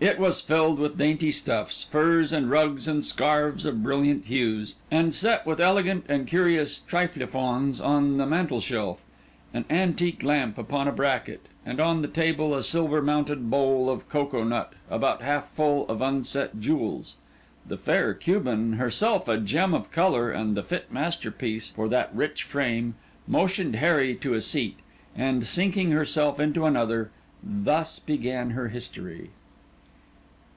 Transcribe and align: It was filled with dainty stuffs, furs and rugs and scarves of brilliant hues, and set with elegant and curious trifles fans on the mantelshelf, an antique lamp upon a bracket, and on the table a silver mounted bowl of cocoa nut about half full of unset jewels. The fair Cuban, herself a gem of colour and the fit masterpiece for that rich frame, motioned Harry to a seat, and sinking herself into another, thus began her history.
It 0.00 0.20
was 0.20 0.40
filled 0.40 0.78
with 0.78 0.96
dainty 0.96 1.32
stuffs, 1.32 1.82
furs 1.82 2.32
and 2.32 2.48
rugs 2.48 2.86
and 2.86 3.04
scarves 3.04 3.66
of 3.66 3.82
brilliant 3.82 4.26
hues, 4.26 4.76
and 4.92 5.12
set 5.12 5.44
with 5.44 5.58
elegant 5.58 6.04
and 6.08 6.24
curious 6.28 6.78
trifles 6.78 7.28
fans 7.32 7.80
on 7.80 8.16
the 8.16 8.24
mantelshelf, 8.24 9.04
an 9.52 9.64
antique 9.68 10.22
lamp 10.22 10.56
upon 10.56 10.86
a 10.86 10.92
bracket, 10.92 11.46
and 11.66 11.80
on 11.80 12.00
the 12.02 12.06
table 12.06 12.54
a 12.54 12.62
silver 12.62 13.02
mounted 13.02 13.50
bowl 13.50 13.90
of 13.90 14.08
cocoa 14.08 14.44
nut 14.44 14.72
about 14.88 15.20
half 15.20 15.48
full 15.48 15.84
of 15.88 16.00
unset 16.00 16.60
jewels. 16.60 17.16
The 17.66 17.76
fair 17.76 18.14
Cuban, 18.14 18.74
herself 18.74 19.26
a 19.26 19.36
gem 19.38 19.74
of 19.74 19.90
colour 19.90 20.30
and 20.30 20.56
the 20.56 20.62
fit 20.62 20.92
masterpiece 20.92 21.72
for 21.72 21.88
that 21.88 22.14
rich 22.14 22.44
frame, 22.44 22.94
motioned 23.26 23.74
Harry 23.74 24.14
to 24.14 24.34
a 24.34 24.40
seat, 24.40 24.78
and 25.16 25.44
sinking 25.44 25.90
herself 25.90 26.38
into 26.38 26.66
another, 26.66 27.10
thus 27.42 27.98
began 27.98 28.50
her 28.50 28.68
history. 28.68 29.30